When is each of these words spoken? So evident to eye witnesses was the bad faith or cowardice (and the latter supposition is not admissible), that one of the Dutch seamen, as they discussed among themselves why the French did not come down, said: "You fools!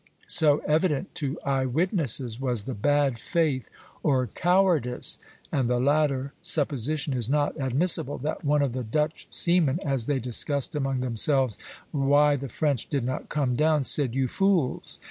So 0.25 0.63
evident 0.65 1.13
to 1.21 1.37
eye 1.45 1.67
witnesses 1.67 2.39
was 2.41 2.63
the 2.63 2.73
bad 2.73 3.19
faith 3.19 3.69
or 4.01 4.25
cowardice 4.25 5.19
(and 5.51 5.69
the 5.69 5.79
latter 5.79 6.33
supposition 6.41 7.13
is 7.13 7.29
not 7.29 7.53
admissible), 7.61 8.17
that 8.17 8.43
one 8.43 8.63
of 8.63 8.73
the 8.73 8.83
Dutch 8.83 9.27
seamen, 9.29 9.79
as 9.85 10.07
they 10.07 10.17
discussed 10.17 10.73
among 10.73 11.01
themselves 11.01 11.59
why 11.91 12.35
the 12.35 12.49
French 12.49 12.89
did 12.89 13.03
not 13.03 13.29
come 13.29 13.55
down, 13.55 13.83
said: 13.83 14.15
"You 14.15 14.27
fools! 14.27 14.97